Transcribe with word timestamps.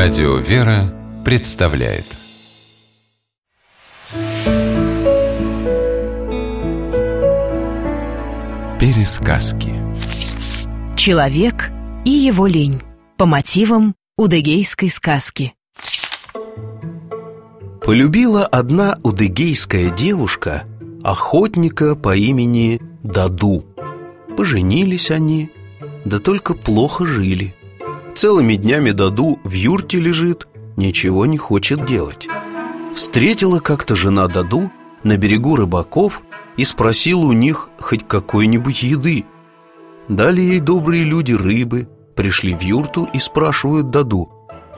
Радио 0.00 0.36
«Вера» 0.36 0.94
представляет. 1.24 2.04
Пересказки. 8.78 9.74
Человек 10.96 11.72
и 12.04 12.10
его 12.10 12.46
лень 12.46 12.80
По 13.16 13.26
мотивам 13.26 13.96
удыгейской 14.16 14.88
сказки. 14.88 15.54
Полюбила 17.84 18.46
одна 18.46 19.00
удыгейская 19.02 19.90
девушка 19.90 20.62
Охотника 21.02 21.96
по 21.96 22.14
имени 22.16 22.80
Даду. 23.02 23.64
Поженились 24.36 25.10
они, 25.10 25.50
да 26.04 26.20
только 26.20 26.54
плохо 26.54 27.04
жили 27.04 27.56
Целыми 28.18 28.54
днями 28.54 28.90
Даду 28.90 29.38
в 29.44 29.52
юрте 29.52 30.00
лежит, 30.00 30.48
ничего 30.76 31.24
не 31.24 31.38
хочет 31.38 31.86
делать. 31.86 32.26
Встретила 32.92 33.60
как-то 33.60 33.94
жена 33.94 34.26
Даду 34.26 34.72
на 35.04 35.16
берегу 35.16 35.54
рыбаков 35.54 36.22
и 36.56 36.64
спросила 36.64 37.24
у 37.26 37.32
них 37.32 37.70
хоть 37.78 38.08
какой-нибудь 38.08 38.82
еды. 38.82 39.24
Дали 40.08 40.40
ей 40.40 40.58
добрые 40.58 41.04
люди 41.04 41.32
рыбы, 41.32 41.88
пришли 42.16 42.56
в 42.56 42.60
юрту 42.60 43.08
и 43.12 43.20
спрашивают 43.20 43.90
Даду, 43.90 44.28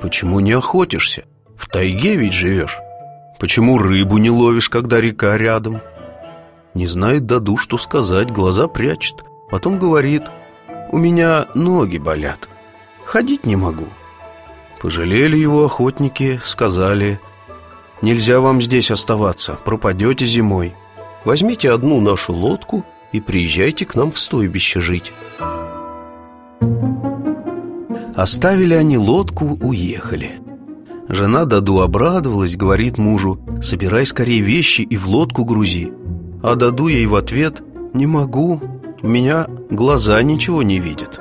«Почему 0.03 0.41
не 0.41 0.53
охотишься? 0.53 1.25
В 1.57 1.67
тайге 1.67 2.17
ведь 2.17 2.35
живешь. 2.35 2.77
Почему 3.39 3.79
рыбу 3.79 4.19
не 4.19 4.29
ловишь, 4.29 4.69
когда 4.69 5.01
река 5.01 5.39
рядом?» 5.39 5.81
Не 6.75 6.87
знает 6.87 7.25
Даду, 7.25 7.57
что 7.57 7.79
сказать, 7.79 8.31
глаза 8.31 8.69
прячет. 8.69 9.25
Потом 9.51 9.79
говорит, 9.79 10.25
«У 10.93 10.99
меня 10.99 11.47
ноги 11.55 11.97
болят». 11.97 12.51
Ходить 13.11 13.45
не 13.45 13.57
могу 13.57 13.87
Пожалели 14.81 15.37
его 15.37 15.65
охотники, 15.65 16.41
сказали 16.45 17.19
Нельзя 18.03 18.39
вам 18.39 18.63
здесь 18.63 18.93
оставаться, 18.93 19.59
пропадете 19.65 20.27
зимой. 20.27 20.75
Возьмите 21.25 21.73
одну 21.73 22.01
нашу 22.01 22.33
лодку 22.33 22.85
и 23.11 23.21
приезжайте 23.21 23.85
к 23.85 23.97
нам 23.97 24.13
в 24.13 24.19
стойбище 24.21 24.81
жить 24.81 25.13
Оставили 28.15 28.75
они 28.75 28.97
лодку, 28.97 29.59
уехали. 29.61 30.41
Жена 31.09 31.47
Даду 31.47 31.81
обрадовалась, 31.81 32.55
говорит 32.55 32.97
мужу 32.97 33.41
Собирай 33.61 34.07
скорее 34.07 34.41
вещи 34.41 34.83
и 34.83 34.97
в 34.97 35.09
лодку 35.09 35.45
грузи 35.45 35.93
А 36.45 36.55
Даду 36.55 36.87
ей 36.87 37.07
в 37.07 37.17
ответ 37.17 37.61
Не 37.93 38.07
могу, 38.07 38.61
у 39.03 39.09
меня 39.09 39.49
глаза 39.69 40.23
ничего 40.23 40.63
не 40.63 40.79
видят 40.79 41.21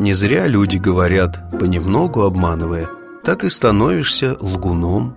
не 0.00 0.14
зря 0.14 0.46
люди 0.46 0.78
говорят, 0.78 1.38
понемногу 1.58 2.22
обманывая, 2.22 2.88
так 3.22 3.44
и 3.44 3.50
становишься 3.50 4.36
лгуном. 4.40 5.14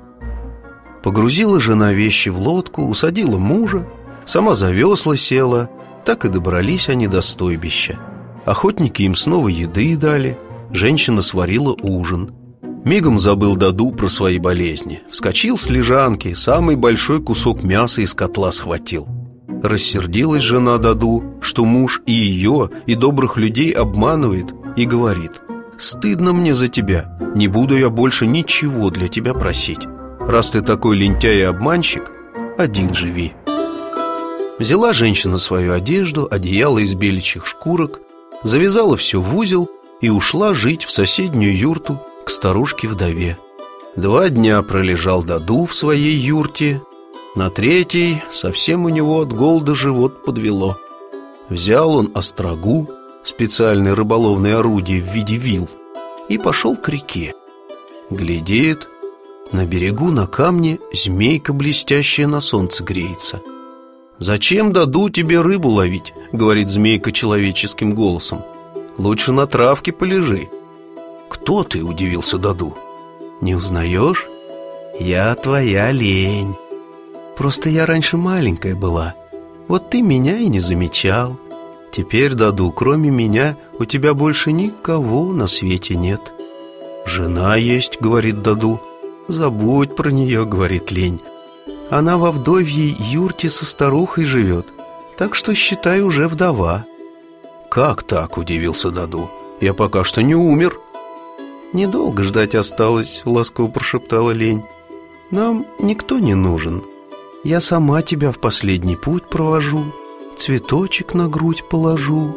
Погрузила 1.01 1.59
жена 1.61 1.93
вещи 1.93 2.29
в 2.29 2.39
лодку, 2.39 2.85
усадила 2.85 3.37
мужа, 3.37 3.87
сама 4.25 4.55
за 4.55 4.71
весла 4.71 5.15
села, 5.15 5.69
так 6.05 6.25
и 6.25 6.29
добрались 6.29 6.89
они 6.89 7.07
до 7.07 7.21
стойбища. 7.21 7.97
Охотники 8.45 9.03
им 9.03 9.15
снова 9.15 9.47
еды 9.47 9.95
дали, 9.95 10.37
женщина 10.71 11.21
сварила 11.21 11.75
ужин. 11.81 12.33
Мигом 12.83 13.19
забыл 13.19 13.55
Даду 13.55 13.91
про 13.91 14.09
свои 14.09 14.37
болезни. 14.37 15.01
Вскочил 15.09 15.57
с 15.57 15.69
лежанки, 15.69 16.33
самый 16.33 16.75
большой 16.75 17.21
кусок 17.21 17.63
мяса 17.63 18.01
из 18.01 18.13
котла 18.13 18.51
схватил. 18.51 19.07
Рассердилась 19.63 20.43
жена 20.43 20.77
Даду, 20.77 21.23
что 21.39 21.63
муж 21.63 22.01
и 22.05 22.11
ее, 22.11 22.69
и 22.85 22.95
добрых 22.95 23.37
людей 23.37 23.71
обманывает, 23.71 24.53
и 24.75 24.85
говорит 24.85 25.41
«Стыдно 25.77 26.33
мне 26.33 26.53
за 26.53 26.67
тебя, 26.67 27.17
не 27.35 27.47
буду 27.47 27.77
я 27.77 27.89
больше 27.89 28.25
ничего 28.27 28.89
для 28.89 29.07
тебя 29.07 29.33
просить. 29.33 29.87
Раз 30.19 30.51
ты 30.51 30.61
такой 30.61 30.97
лентяй 30.97 31.39
и 31.39 31.41
обманщик, 31.41 32.11
один 32.57 32.93
живи». 32.93 33.33
Взяла 34.59 34.93
женщина 34.93 35.37
свою 35.37 35.73
одежду, 35.73 36.27
одеяло 36.29 36.79
из 36.79 36.93
беличьих 36.93 37.47
шкурок, 37.47 37.99
завязала 38.43 38.95
все 38.95 39.19
в 39.19 39.35
узел 39.35 39.69
и 39.99 40.09
ушла 40.09 40.53
жить 40.53 40.83
в 40.83 40.91
соседнюю 40.91 41.57
юрту 41.57 41.99
к 42.25 42.29
старушке-вдове. 42.29 43.37
Два 43.95 44.29
дня 44.29 44.61
пролежал 44.61 45.23
Даду 45.23 45.65
в 45.65 45.75
своей 45.75 46.15
юрте, 46.15 46.81
на 47.35 47.49
третий 47.49 48.21
совсем 48.31 48.85
у 48.85 48.89
него 48.89 49.19
от 49.19 49.33
голода 49.33 49.73
живот 49.73 50.23
подвело. 50.23 50.77
Взял 51.49 51.95
он 51.95 52.11
острогу, 52.13 52.89
специальное 53.23 53.95
рыболовное 53.95 54.57
орудие 54.57 55.01
в 55.01 55.13
виде 55.13 55.35
вил, 55.35 55.69
и 56.29 56.37
пошел 56.37 56.75
к 56.75 56.89
реке. 56.89 57.33
Глядит, 58.09 58.87
на 59.51 59.65
берегу 59.65 60.11
на 60.11 60.27
камне 60.27 60.79
змейка 60.93 61.53
блестящая 61.53 62.27
на 62.27 62.41
солнце 62.41 62.83
греется. 62.83 63.41
«Зачем 64.19 64.71
даду 64.71 65.09
тебе 65.09 65.41
рыбу 65.41 65.69
ловить?»— 65.69 66.13
говорит 66.31 66.69
змейка 66.69 67.11
человеческим 67.11 67.93
голосом. 67.93 68.41
«Лучше 68.97 69.31
на 69.31 69.47
травке 69.47 69.91
полежи». 69.91 70.49
«Кто 71.29 71.63
ты?»— 71.63 71.83
удивился 71.83 72.37
Даду. 72.37 72.75
«Не 73.41 73.55
узнаешь? 73.55 74.27
Я 74.99 75.33
твоя 75.35 75.91
лень. 75.91 76.55
Просто 77.35 77.69
я 77.69 77.85
раньше 77.85 78.17
маленькая 78.17 78.75
была. 78.75 79.15
Вот 79.67 79.89
ты 79.89 80.01
меня 80.01 80.37
и 80.37 80.47
не 80.47 80.59
замечал. 80.59 81.37
Теперь, 81.93 82.33
Даду, 82.33 82.71
кроме 82.71 83.11
меня 83.11 83.55
у 83.77 83.85
тебя 83.85 84.15
больше 84.15 84.51
никого 84.51 85.31
на 85.31 85.45
свете 85.45 85.95
нет. 85.95 86.33
Жена 87.05 87.55
есть, 87.55 88.01
говорит 88.01 88.41
Даду. 88.41 88.81
Забудь 89.27 89.95
про 89.95 90.09
нее, 90.09 90.43
говорит 90.43 90.91
лень. 90.91 91.21
Она 91.91 92.17
во 92.17 92.31
вдовьей 92.31 92.97
юрте 92.99 93.51
со 93.51 93.65
старухой 93.65 94.25
живет, 94.25 94.65
так 95.17 95.35
что, 95.35 95.53
считай, 95.53 96.01
уже 96.01 96.27
вдова. 96.27 96.85
Как 97.69 98.01
так, 98.01 98.39
удивился 98.39 98.89
Даду. 98.89 99.29
Я 99.61 99.75
пока 99.75 100.03
что 100.03 100.23
не 100.23 100.33
умер. 100.33 100.79
Недолго 101.73 102.23
ждать 102.23 102.55
осталось, 102.55 103.21
ласково 103.23 103.67
прошептала 103.67 104.31
лень. 104.31 104.63
Нам 105.29 105.67
никто 105.77 106.17
не 106.17 106.33
нужен. 106.33 106.83
Я 107.43 107.61
сама 107.61 108.01
тебя 108.01 108.31
в 108.31 108.39
последний 108.39 108.95
путь 108.95 109.29
провожу 109.29 109.85
цветочек 110.37 111.13
на 111.13 111.27
грудь 111.27 111.63
положу. 111.69 112.35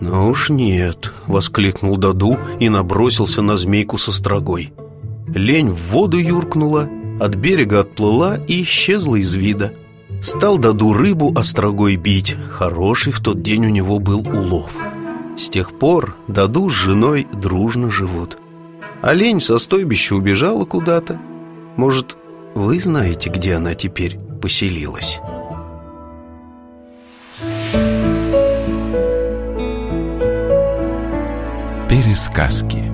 «Ну 0.00 0.28
уж 0.28 0.50
нет»,— 0.50 1.12
воскликнул 1.26 1.96
Даду 1.96 2.36
и 2.60 2.68
набросился 2.68 3.42
на 3.42 3.56
змейку 3.56 3.96
со 3.96 4.12
строгой. 4.12 4.72
Лень 5.34 5.70
в 5.70 5.92
воду 5.92 6.18
юркнула, 6.18 6.88
от 7.20 7.34
берега 7.36 7.80
отплыла 7.80 8.38
и 8.46 8.62
исчезла 8.62 9.16
из 9.16 9.34
вида. 9.34 9.72
Стал 10.22 10.58
Даду 10.58 10.92
рыбу 10.92 11.32
острогой 11.34 11.96
бить, 11.96 12.36
хороший 12.50 13.12
в 13.12 13.20
тот 13.20 13.42
день 13.42 13.66
у 13.66 13.70
него 13.70 13.98
был 13.98 14.20
улов. 14.20 14.70
С 15.36 15.48
тех 15.48 15.78
пор 15.78 16.16
Даду 16.28 16.68
с 16.68 16.72
женой 16.72 17.26
дружно 17.32 17.90
живут. 17.90 18.38
А 19.02 19.12
лень 19.12 19.40
со 19.40 19.58
стойбища 19.58 20.14
убежала 20.14 20.64
куда-то. 20.64 21.18
Может, 21.76 22.16
вы 22.54 22.78
знаете, 22.78 23.30
где 23.30 23.54
она 23.54 23.74
теперь 23.74 24.18
поселилась?» 24.40 25.20
Пересказки 31.94 32.93